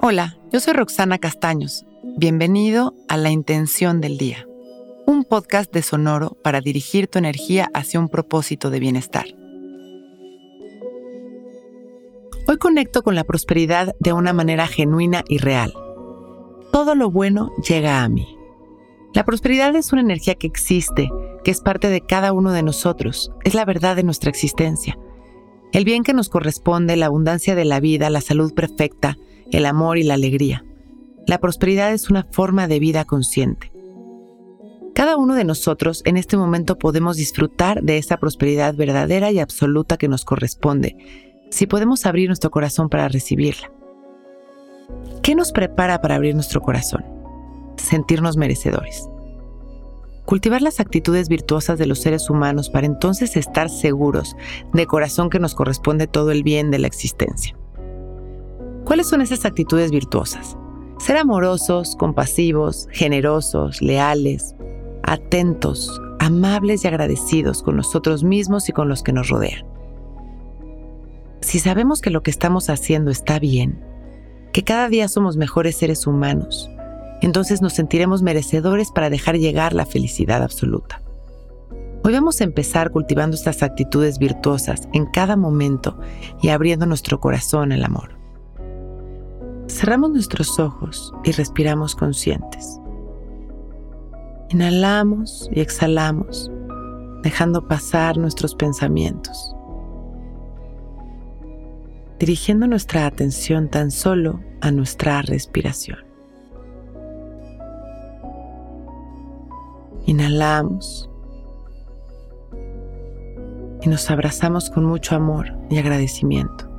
Hola, 0.00 0.38
yo 0.52 0.60
soy 0.60 0.74
Roxana 0.74 1.18
Castaños. 1.18 1.84
Bienvenido 2.16 2.94
a 3.08 3.16
La 3.16 3.30
Intención 3.30 4.00
del 4.00 4.16
Día, 4.16 4.46
un 5.06 5.24
podcast 5.24 5.72
de 5.72 5.82
Sonoro 5.82 6.36
para 6.44 6.60
dirigir 6.60 7.08
tu 7.08 7.18
energía 7.18 7.68
hacia 7.74 7.98
un 7.98 8.08
propósito 8.08 8.70
de 8.70 8.78
bienestar. 8.78 9.26
Hoy 12.46 12.58
conecto 12.58 13.02
con 13.02 13.16
la 13.16 13.24
prosperidad 13.24 13.96
de 13.98 14.12
una 14.12 14.32
manera 14.32 14.68
genuina 14.68 15.24
y 15.28 15.38
real. 15.38 15.74
Todo 16.70 16.94
lo 16.94 17.10
bueno 17.10 17.50
llega 17.68 18.04
a 18.04 18.08
mí. 18.08 18.38
La 19.14 19.24
prosperidad 19.24 19.74
es 19.74 19.92
una 19.92 20.02
energía 20.02 20.36
que 20.36 20.46
existe, 20.46 21.10
que 21.42 21.50
es 21.50 21.60
parte 21.60 21.88
de 21.88 22.02
cada 22.02 22.32
uno 22.32 22.52
de 22.52 22.62
nosotros, 22.62 23.32
es 23.42 23.54
la 23.54 23.64
verdad 23.64 23.96
de 23.96 24.04
nuestra 24.04 24.30
existencia. 24.30 24.96
El 25.72 25.84
bien 25.84 26.04
que 26.04 26.14
nos 26.14 26.28
corresponde, 26.28 26.96
la 26.96 27.06
abundancia 27.06 27.56
de 27.56 27.64
la 27.64 27.80
vida, 27.80 28.10
la 28.10 28.20
salud 28.20 28.54
perfecta, 28.54 29.18
el 29.50 29.66
amor 29.66 29.98
y 29.98 30.02
la 30.02 30.14
alegría. 30.14 30.64
La 31.26 31.38
prosperidad 31.38 31.92
es 31.92 32.10
una 32.10 32.24
forma 32.24 32.68
de 32.68 32.78
vida 32.78 33.04
consciente. 33.04 33.72
Cada 34.94 35.16
uno 35.16 35.34
de 35.34 35.44
nosotros 35.44 36.02
en 36.06 36.16
este 36.16 36.36
momento 36.36 36.78
podemos 36.78 37.16
disfrutar 37.16 37.82
de 37.82 37.98
esa 37.98 38.16
prosperidad 38.16 38.74
verdadera 38.74 39.30
y 39.30 39.38
absoluta 39.38 39.96
que 39.96 40.08
nos 40.08 40.24
corresponde, 40.24 40.96
si 41.50 41.66
podemos 41.66 42.04
abrir 42.04 42.28
nuestro 42.28 42.50
corazón 42.50 42.88
para 42.88 43.08
recibirla. 43.08 43.70
¿Qué 45.22 45.34
nos 45.34 45.52
prepara 45.52 46.00
para 46.00 46.16
abrir 46.16 46.34
nuestro 46.34 46.60
corazón? 46.60 47.04
Sentirnos 47.76 48.36
merecedores. 48.36 49.08
Cultivar 50.24 50.62
las 50.62 50.80
actitudes 50.80 51.28
virtuosas 51.28 51.78
de 51.78 51.86
los 51.86 52.00
seres 52.00 52.28
humanos 52.28 52.68
para 52.68 52.86
entonces 52.86 53.36
estar 53.36 53.70
seguros 53.70 54.36
de 54.72 54.86
corazón 54.86 55.30
que 55.30 55.38
nos 55.38 55.54
corresponde 55.54 56.06
todo 56.06 56.32
el 56.32 56.42
bien 56.42 56.70
de 56.70 56.78
la 56.78 56.86
existencia. 56.86 57.56
¿Cuáles 58.88 59.06
son 59.06 59.20
esas 59.20 59.44
actitudes 59.44 59.90
virtuosas? 59.90 60.56
Ser 60.98 61.18
amorosos, 61.18 61.94
compasivos, 61.94 62.88
generosos, 62.90 63.82
leales, 63.82 64.54
atentos, 65.02 66.00
amables 66.18 66.84
y 66.84 66.88
agradecidos 66.88 67.62
con 67.62 67.76
nosotros 67.76 68.24
mismos 68.24 68.70
y 68.70 68.72
con 68.72 68.88
los 68.88 69.02
que 69.02 69.12
nos 69.12 69.28
rodean. 69.28 69.66
Si 71.42 71.58
sabemos 71.58 72.00
que 72.00 72.08
lo 72.08 72.22
que 72.22 72.30
estamos 72.30 72.70
haciendo 72.70 73.10
está 73.10 73.38
bien, 73.38 73.84
que 74.54 74.64
cada 74.64 74.88
día 74.88 75.06
somos 75.08 75.36
mejores 75.36 75.76
seres 75.76 76.06
humanos, 76.06 76.70
entonces 77.20 77.60
nos 77.60 77.74
sentiremos 77.74 78.22
merecedores 78.22 78.90
para 78.90 79.10
dejar 79.10 79.36
llegar 79.36 79.74
la 79.74 79.84
felicidad 79.84 80.42
absoluta. 80.42 81.02
Hoy 82.04 82.14
vamos 82.14 82.40
a 82.40 82.44
empezar 82.44 82.90
cultivando 82.90 83.36
estas 83.36 83.62
actitudes 83.62 84.18
virtuosas 84.18 84.88
en 84.94 85.04
cada 85.04 85.36
momento 85.36 85.98
y 86.40 86.48
abriendo 86.48 86.86
nuestro 86.86 87.20
corazón 87.20 87.72
al 87.72 87.84
amor. 87.84 88.17
Cerramos 89.68 90.10
nuestros 90.10 90.58
ojos 90.58 91.12
y 91.24 91.32
respiramos 91.32 91.94
conscientes. 91.94 92.80
Inhalamos 94.48 95.48
y 95.52 95.60
exhalamos, 95.60 96.50
dejando 97.22 97.68
pasar 97.68 98.16
nuestros 98.16 98.54
pensamientos, 98.54 99.54
dirigiendo 102.18 102.66
nuestra 102.66 103.04
atención 103.04 103.68
tan 103.68 103.90
solo 103.90 104.40
a 104.62 104.70
nuestra 104.70 105.20
respiración. 105.20 105.98
Inhalamos 110.06 111.10
y 113.82 113.88
nos 113.88 114.10
abrazamos 114.10 114.70
con 114.70 114.86
mucho 114.86 115.14
amor 115.14 115.52
y 115.68 115.76
agradecimiento. 115.76 116.77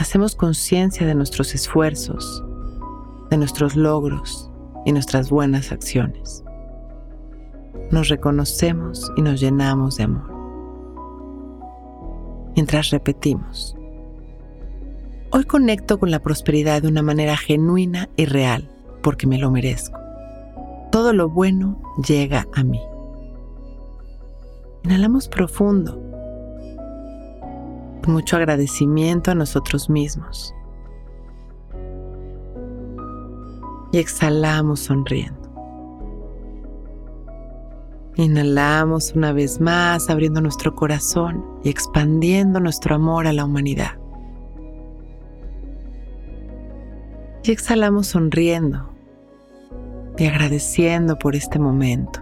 Hacemos 0.00 0.34
conciencia 0.34 1.06
de 1.06 1.14
nuestros 1.14 1.54
esfuerzos, 1.54 2.42
de 3.30 3.36
nuestros 3.36 3.76
logros 3.76 4.50
y 4.84 4.90
nuestras 4.90 5.30
buenas 5.30 5.70
acciones. 5.70 6.42
Nos 7.92 8.08
reconocemos 8.08 9.12
y 9.16 9.22
nos 9.22 9.40
llenamos 9.40 9.96
de 9.96 10.04
amor. 10.04 10.28
Mientras 12.56 12.90
repetimos, 12.90 13.76
hoy 15.30 15.44
conecto 15.44 16.00
con 16.00 16.10
la 16.10 16.18
prosperidad 16.18 16.82
de 16.82 16.88
una 16.88 17.02
manera 17.02 17.36
genuina 17.36 18.08
y 18.16 18.24
real 18.24 18.68
porque 19.02 19.28
me 19.28 19.38
lo 19.38 19.52
merezco 19.52 20.00
todo 20.90 21.12
lo 21.12 21.28
bueno 21.28 21.80
llega 22.06 22.46
a 22.52 22.64
mí. 22.64 22.80
Inhalamos 24.82 25.28
profundo, 25.28 26.02
mucho 28.08 28.36
agradecimiento 28.36 29.30
a 29.30 29.34
nosotros 29.34 29.90
mismos. 29.90 30.54
Y 33.92 33.98
exhalamos 33.98 34.80
sonriendo. 34.80 35.40
Inhalamos 38.16 39.12
una 39.14 39.32
vez 39.32 39.60
más, 39.60 40.10
abriendo 40.10 40.40
nuestro 40.40 40.74
corazón 40.74 41.44
y 41.64 41.70
expandiendo 41.70 42.60
nuestro 42.60 42.94
amor 42.94 43.26
a 43.26 43.32
la 43.32 43.44
humanidad. 43.44 43.92
Y 47.42 47.52
exhalamos 47.52 48.08
sonriendo, 48.08 48.90
y 50.18 50.26
agradeciendo 50.26 51.18
por 51.18 51.34
este 51.34 51.58
momento. 51.58 52.20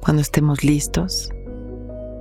Cuando 0.00 0.22
estemos 0.22 0.62
listos, 0.62 1.30